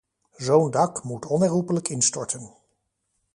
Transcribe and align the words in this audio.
Zo'n 0.37 0.69
dak 0.71 1.03
moet 1.03 1.25
onherroepelijk 1.25 1.87
instorten. 1.87 2.53